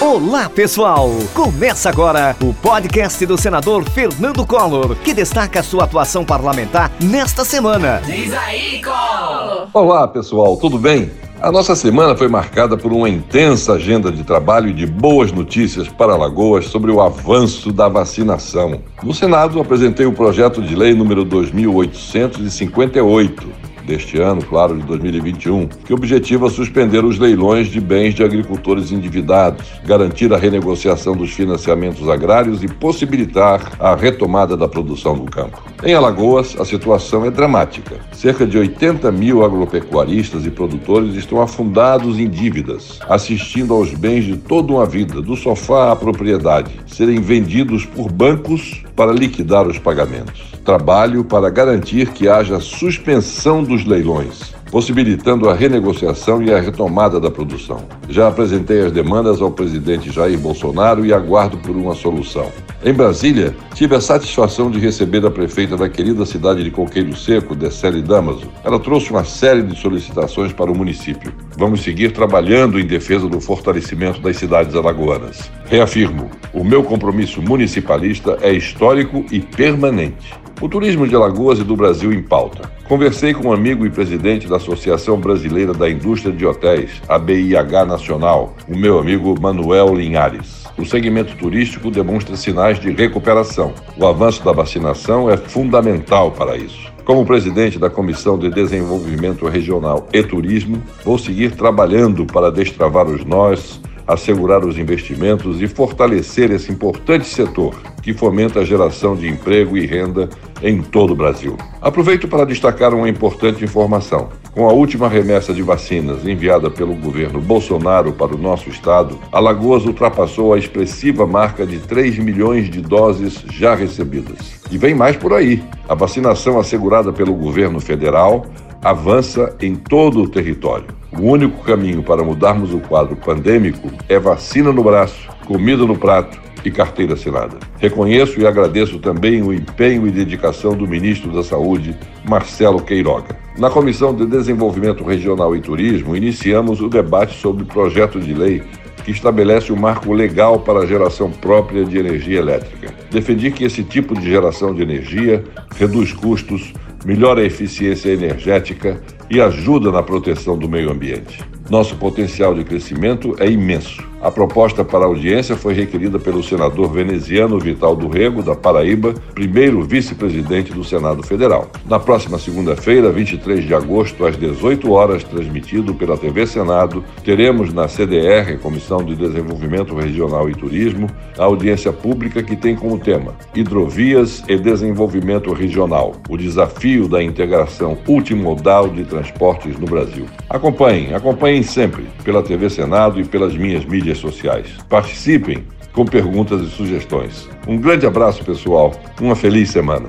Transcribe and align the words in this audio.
Olá, 0.00 0.48
pessoal! 0.48 1.10
Começa 1.34 1.88
agora 1.88 2.36
o 2.42 2.54
podcast 2.54 3.24
do 3.26 3.36
senador 3.36 3.84
Fernando 3.90 4.46
Collor, 4.46 4.94
que 4.96 5.12
destaca 5.12 5.62
sua 5.62 5.84
atuação 5.84 6.24
parlamentar 6.24 6.90
nesta 7.02 7.44
semana. 7.44 8.00
Diz 8.06 8.32
aí, 8.32 8.80
Collor! 8.82 9.68
Olá, 9.74 10.08
pessoal, 10.08 10.56
tudo 10.56 10.78
bem? 10.78 11.10
A 11.40 11.52
nossa 11.52 11.76
semana 11.76 12.16
foi 12.16 12.28
marcada 12.28 12.78
por 12.78 12.92
uma 12.92 13.08
intensa 13.08 13.74
agenda 13.74 14.10
de 14.10 14.24
trabalho 14.24 14.68
e 14.68 14.72
de 14.72 14.86
boas 14.86 15.30
notícias 15.32 15.86
para 15.86 16.14
Alagoas 16.14 16.66
sobre 16.66 16.90
o 16.90 17.00
avanço 17.00 17.70
da 17.72 17.88
vacinação. 17.88 18.80
No 19.02 19.12
Senado, 19.12 19.60
apresentei 19.60 20.06
o 20.06 20.12
projeto 20.12 20.62
de 20.62 20.74
lei 20.74 20.94
número 20.94 21.24
2858 21.24 23.75
deste 23.86 24.20
ano, 24.20 24.42
claro, 24.42 24.76
de 24.76 24.82
2021, 24.82 25.68
que 25.68 25.94
objetiva 25.94 26.50
suspender 26.50 27.04
os 27.04 27.18
leilões 27.18 27.68
de 27.68 27.80
bens 27.80 28.14
de 28.14 28.24
agricultores 28.24 28.90
endividados, 28.90 29.66
garantir 29.84 30.32
a 30.32 30.36
renegociação 30.36 31.16
dos 31.16 31.30
financiamentos 31.30 32.08
agrários 32.08 32.62
e 32.62 32.68
possibilitar 32.68 33.72
a 33.78 33.94
retomada 33.94 34.56
da 34.56 34.68
produção 34.68 35.16
do 35.16 35.30
campo. 35.30 35.62
Em 35.84 35.94
Alagoas, 35.94 36.56
a 36.58 36.64
situação 36.64 37.24
é 37.24 37.30
dramática. 37.30 37.96
Cerca 38.12 38.46
de 38.46 38.58
80 38.58 39.10
mil 39.12 39.44
agropecuaristas 39.44 40.44
e 40.44 40.50
produtores 40.50 41.14
estão 41.14 41.40
afundados 41.40 42.18
em 42.18 42.28
dívidas, 42.28 42.98
assistindo 43.08 43.72
aos 43.72 43.94
bens 43.94 44.24
de 44.24 44.36
toda 44.36 44.72
uma 44.72 44.86
vida, 44.86 45.22
do 45.22 45.36
sofá 45.36 45.92
à 45.92 45.96
propriedade, 45.96 46.72
serem 46.86 47.20
vendidos 47.20 47.84
por 47.84 48.10
bancos 48.10 48.82
para 48.96 49.12
liquidar 49.12 49.66
os 49.66 49.78
pagamentos. 49.78 50.55
Trabalho 50.66 51.22
para 51.22 51.48
garantir 51.48 52.08
que 52.08 52.28
haja 52.28 52.58
suspensão 52.58 53.62
dos 53.62 53.84
leilões, 53.84 54.52
possibilitando 54.68 55.48
a 55.48 55.54
renegociação 55.54 56.42
e 56.42 56.52
a 56.52 56.60
retomada 56.60 57.20
da 57.20 57.30
produção. 57.30 57.84
Já 58.08 58.26
apresentei 58.26 58.80
as 58.80 58.90
demandas 58.90 59.40
ao 59.40 59.52
presidente 59.52 60.10
Jair 60.10 60.36
Bolsonaro 60.36 61.06
e 61.06 61.12
aguardo 61.12 61.56
por 61.58 61.76
uma 61.76 61.94
solução. 61.94 62.50
Em 62.84 62.92
Brasília, 62.92 63.54
tive 63.74 63.94
a 63.94 64.00
satisfação 64.00 64.68
de 64.68 64.80
receber 64.80 65.24
a 65.24 65.30
prefeita 65.30 65.76
da 65.76 65.88
querida 65.88 66.26
cidade 66.26 66.64
de 66.64 66.70
Coqueiro 66.72 67.16
Seco, 67.16 67.54
Decele 67.54 68.02
Damaso. 68.02 68.48
Ela 68.64 68.80
trouxe 68.80 69.12
uma 69.12 69.22
série 69.22 69.62
de 69.62 69.78
solicitações 69.78 70.52
para 70.52 70.72
o 70.72 70.76
município. 70.76 71.32
Vamos 71.56 71.82
seguir 71.82 72.10
trabalhando 72.10 72.80
em 72.80 72.84
defesa 72.84 73.28
do 73.28 73.40
fortalecimento 73.40 74.20
das 74.20 74.36
cidades 74.36 74.74
alagoanas. 74.74 75.48
Reafirmo, 75.66 76.28
o 76.52 76.64
meu 76.64 76.82
compromisso 76.82 77.40
municipalista 77.40 78.36
é 78.42 78.52
histórico 78.52 79.24
e 79.30 79.38
permanente. 79.38 80.34
O 80.58 80.70
turismo 80.70 81.06
de 81.06 81.14
Alagoas 81.14 81.58
e 81.58 81.64
do 81.64 81.76
Brasil 81.76 82.10
em 82.14 82.22
pauta. 82.22 82.70
Conversei 82.88 83.34
com 83.34 83.48
um 83.48 83.52
amigo 83.52 83.84
e 83.84 83.90
presidente 83.90 84.48
da 84.48 84.56
Associação 84.56 85.20
Brasileira 85.20 85.74
da 85.74 85.88
Indústria 85.88 86.32
de 86.32 86.46
Hotéis, 86.46 87.02
a 87.06 87.18
BIH 87.18 87.84
Nacional, 87.84 88.56
o 88.66 88.74
meu 88.74 88.98
amigo 88.98 89.38
Manuel 89.38 89.94
Linhares. 89.94 90.64
O 90.78 90.86
segmento 90.86 91.36
turístico 91.36 91.90
demonstra 91.90 92.36
sinais 92.36 92.80
de 92.80 92.90
recuperação. 92.90 93.74
O 93.98 94.06
avanço 94.06 94.42
da 94.42 94.52
vacinação 94.52 95.30
é 95.30 95.36
fundamental 95.36 96.30
para 96.30 96.56
isso. 96.56 96.90
Como 97.04 97.26
presidente 97.26 97.78
da 97.78 97.90
Comissão 97.90 98.38
de 98.38 98.48
Desenvolvimento 98.48 99.46
Regional 99.46 100.08
e 100.10 100.22
Turismo, 100.22 100.82
vou 101.04 101.18
seguir 101.18 101.50
trabalhando 101.50 102.24
para 102.24 102.50
destravar 102.50 103.06
os 103.06 103.26
nós, 103.26 103.78
assegurar 104.06 104.64
os 104.64 104.78
investimentos 104.78 105.60
e 105.60 105.68
fortalecer 105.68 106.50
esse 106.50 106.72
importante 106.72 107.26
setor 107.26 107.74
que 108.06 108.14
fomenta 108.14 108.60
a 108.60 108.64
geração 108.64 109.16
de 109.16 109.26
emprego 109.26 109.76
e 109.76 109.84
renda 109.84 110.28
em 110.62 110.80
todo 110.80 111.12
o 111.12 111.16
Brasil. 111.16 111.56
Aproveito 111.82 112.28
para 112.28 112.46
destacar 112.46 112.94
uma 112.94 113.08
importante 113.08 113.64
informação. 113.64 114.28
Com 114.52 114.70
a 114.70 114.72
última 114.72 115.08
remessa 115.08 115.52
de 115.52 115.60
vacinas 115.60 116.24
enviada 116.24 116.70
pelo 116.70 116.94
governo 116.94 117.40
Bolsonaro 117.40 118.12
para 118.12 118.32
o 118.32 118.38
nosso 118.38 118.68
estado, 118.68 119.18
Alagoas 119.32 119.86
ultrapassou 119.86 120.54
a 120.54 120.58
expressiva 120.58 121.26
marca 121.26 121.66
de 121.66 121.80
3 121.80 122.20
milhões 122.20 122.70
de 122.70 122.80
doses 122.80 123.44
já 123.50 123.74
recebidas. 123.74 124.54
E 124.70 124.78
vem 124.78 124.94
mais 124.94 125.16
por 125.16 125.32
aí. 125.32 125.60
A 125.88 125.96
vacinação 125.96 126.60
assegurada 126.60 127.12
pelo 127.12 127.34
governo 127.34 127.80
federal 127.80 128.46
avança 128.84 129.56
em 129.60 129.74
todo 129.74 130.22
o 130.22 130.28
território. 130.28 130.86
O 131.12 131.22
único 131.22 131.64
caminho 131.64 132.04
para 132.04 132.22
mudarmos 132.22 132.72
o 132.72 132.78
quadro 132.78 133.16
pandêmico 133.16 133.90
é 134.08 134.16
vacina 134.16 134.70
no 134.70 134.84
braço, 134.84 135.28
comida 135.44 135.84
no 135.84 135.98
prato 135.98 136.46
e 136.66 136.70
carteira 136.70 137.14
assinada. 137.14 137.58
Reconheço 137.78 138.40
e 138.40 138.46
agradeço 138.46 138.98
também 138.98 139.40
o 139.40 139.52
empenho 139.52 140.04
e 140.04 140.10
dedicação 140.10 140.76
do 140.76 140.86
ministro 140.86 141.30
da 141.30 141.44
Saúde, 141.44 141.96
Marcelo 142.28 142.82
Queiroga. 142.82 143.36
Na 143.56 143.70
Comissão 143.70 144.12
de 144.12 144.26
Desenvolvimento 144.26 145.04
Regional 145.04 145.54
e 145.54 145.60
Turismo, 145.60 146.16
iniciamos 146.16 146.80
o 146.80 146.88
debate 146.88 147.40
sobre 147.40 147.62
o 147.62 147.66
projeto 147.66 148.18
de 148.18 148.34
lei 148.34 148.62
que 149.04 149.12
estabelece 149.12 149.72
um 149.72 149.76
marco 149.76 150.12
legal 150.12 150.58
para 150.58 150.80
a 150.80 150.86
geração 150.86 151.30
própria 151.30 151.84
de 151.84 151.96
energia 151.96 152.40
elétrica. 152.40 152.92
Defendi 153.12 153.52
que 153.52 153.62
esse 153.62 153.84
tipo 153.84 154.18
de 154.18 154.28
geração 154.28 154.74
de 154.74 154.82
energia 154.82 155.44
reduz 155.76 156.12
custos, 156.12 156.72
melhora 157.04 157.42
a 157.42 157.44
eficiência 157.44 158.10
energética 158.10 159.00
e 159.30 159.40
ajuda 159.40 159.92
na 159.92 160.02
proteção 160.02 160.58
do 160.58 160.68
meio 160.68 160.90
ambiente. 160.90 161.38
Nosso 161.70 161.94
potencial 161.94 162.54
de 162.54 162.64
crescimento 162.64 163.36
é 163.38 163.48
imenso. 163.48 164.02
A 164.20 164.30
proposta 164.30 164.82
para 164.82 165.04
audiência 165.04 165.56
foi 165.56 165.74
requerida 165.74 166.18
pelo 166.18 166.42
senador 166.42 166.90
veneziano 166.90 167.58
Vital 167.58 167.94
do 167.94 168.08
Rego, 168.08 168.42
da 168.42 168.54
Paraíba, 168.54 169.12
primeiro 169.34 169.82
vice-presidente 169.82 170.72
do 170.72 170.82
Senado 170.82 171.22
Federal. 171.22 171.68
Na 171.84 171.98
próxima 171.98 172.38
segunda-feira, 172.38 173.12
23 173.12 173.64
de 173.64 173.74
agosto, 173.74 174.24
às 174.24 174.36
18 174.36 174.90
horas, 174.90 175.22
transmitido 175.22 175.94
pela 175.94 176.16
TV 176.16 176.46
Senado, 176.46 177.04
teremos 177.24 177.74
na 177.74 177.88
CDR, 177.88 178.56
Comissão 178.58 179.04
de 179.04 179.14
Desenvolvimento 179.14 179.94
Regional 179.94 180.48
e 180.48 180.54
Turismo, 180.54 181.08
a 181.38 181.44
audiência 181.44 181.92
pública 181.92 182.42
que 182.42 182.56
tem 182.56 182.74
como 182.74 182.98
tema 182.98 183.34
Hidrovias 183.54 184.42
e 184.48 184.56
Desenvolvimento 184.56 185.52
Regional, 185.52 186.16
o 186.28 186.38
desafio 186.38 187.06
da 187.06 187.22
integração 187.22 187.98
ultimodal 188.08 188.88
de 188.88 189.04
transportes 189.04 189.78
no 189.78 189.86
Brasil. 189.86 190.24
Acompanhem, 190.48 191.14
acompanhem 191.14 191.62
sempre 191.62 192.06
pela 192.24 192.42
TV 192.42 192.70
Senado 192.70 193.20
e 193.20 193.24
pelas 193.24 193.54
minhas 193.54 193.84
mídias 194.06 194.18
sociais. 194.18 194.68
Participem 194.88 195.66
com 195.92 196.04
perguntas 196.04 196.60
e 196.60 196.70
sugestões. 196.70 197.48
Um 197.66 197.76
grande 197.76 198.06
abraço, 198.06 198.44
pessoal. 198.44 198.94
Uma 199.20 199.34
feliz 199.34 199.70
semana. 199.70 200.06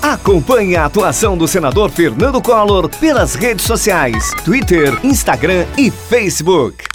Acompanhe 0.00 0.76
a 0.76 0.86
atuação 0.86 1.36
do 1.36 1.46
senador 1.46 1.90
Fernando 1.90 2.40
Collor 2.40 2.88
pelas 2.88 3.34
redes 3.34 3.64
sociais: 3.64 4.32
Twitter, 4.44 4.98
Instagram 5.04 5.66
e 5.76 5.90
Facebook. 5.90 6.89